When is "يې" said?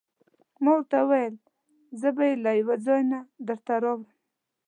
2.29-2.35